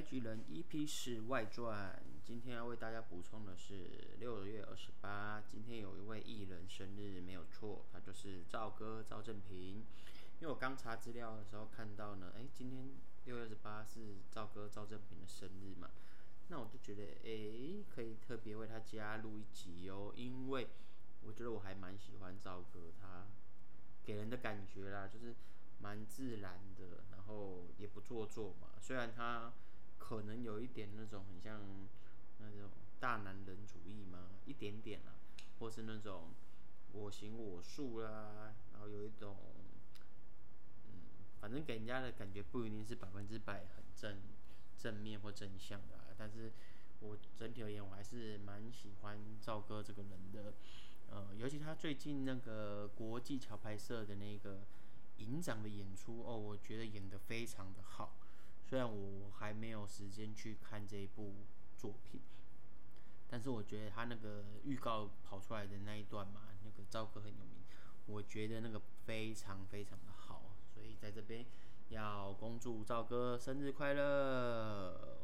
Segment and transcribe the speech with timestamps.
[0.00, 9.84] 开局人 EP 是外传，今天要为大家补充的是六月二十八，今天有一位艺人生日，没有错，他就是赵哥赵正平。
[10.40, 12.88] 因为我刚查资料的时候看到呢，哎，今天
[13.26, 15.90] 六月二十八是赵哥赵正平的生日嘛，
[16.48, 20.68] 那我就觉得，哎，可以特别为他加录一集哦，因为
[21.20, 23.26] 我觉得我还蛮喜欢赵哥，他
[24.02, 25.36] 给人的感觉啦，就是。
[25.82, 28.68] 蛮自然的，然后也不做作嘛。
[28.82, 29.50] 虽然他
[30.00, 31.60] 可能有一点那种很像
[32.40, 35.12] 那种大男人主义嘛，一点点啦，
[35.60, 36.30] 或是那种
[36.92, 39.36] 我行我素啦，然后有一种
[40.86, 40.92] 嗯，
[41.40, 44.16] 反正给人家的感觉不一定是百分之百很正
[44.76, 46.14] 正面或正向的。
[46.18, 46.50] 但是
[46.98, 50.54] 我整体而言，我还是蛮喜欢赵哥这个人的。
[51.10, 54.62] 呃，尤其他最近那个国际桥牌社的那个。
[55.20, 58.16] 营长的演出哦，我觉得演得非常的好。
[58.70, 61.34] 虽然我还没有时间去看这一部
[61.76, 62.20] 作品，
[63.26, 67.64] 但是我觉得他那个预告跑出来的那一段嘛，那个赵哥很有名，
[68.06, 70.54] 我觉得那个非常非常的好。
[70.72, 71.44] 所以在这边
[71.88, 75.19] 要恭祝赵哥生日快乐。